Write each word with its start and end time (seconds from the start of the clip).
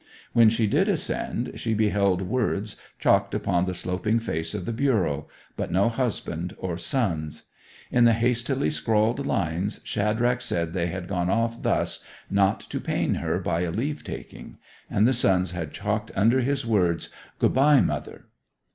When 0.33 0.49
she 0.49 0.65
did 0.65 0.85
descend 0.85 1.51
she 1.57 1.75
beheld 1.75 2.23
words 2.23 2.75
chalked 2.97 3.35
upon 3.35 3.65
the 3.65 3.75
sloping 3.75 4.17
face 4.19 4.55
of 4.55 4.65
the 4.65 4.73
bureau; 4.73 5.27
but 5.55 5.69
no 5.71 5.89
husband 5.89 6.55
or 6.57 6.75
sons. 6.75 7.43
In 7.91 8.05
the 8.05 8.13
hastily 8.13 8.71
scrawled 8.71 9.23
lines 9.27 9.79
Shadrach 9.83 10.41
said 10.41 10.73
they 10.73 10.87
had 10.87 11.07
gone 11.07 11.29
off 11.29 11.61
thus 11.61 11.99
not 12.31 12.61
to 12.61 12.79
pain 12.79 13.13
her 13.21 13.37
by 13.37 13.61
a 13.61 13.69
leave 13.69 14.03
taking; 14.03 14.57
and 14.89 15.07
the 15.07 15.13
sons 15.13 15.51
had 15.51 15.71
chalked 15.71 16.09
under 16.15 16.39
his 16.39 16.65
words: 16.65 17.09
'Good 17.37 17.53
bye, 17.53 17.79
mother! 17.79 18.25